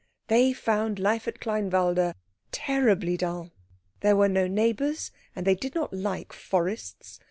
They 0.29 0.51
found 0.51 0.97
life 0.97 1.27
at 1.27 1.39
Kleinwalde 1.39 2.15
terribly 2.51 3.17
dull. 3.17 3.51
There 3.99 4.15
were 4.15 4.29
no 4.29 4.47
neighbours, 4.47 5.11
and 5.35 5.45
they 5.45 5.53
did 5.53 5.75
not 5.75 5.93
like 5.93 6.33
forests. 6.33 7.19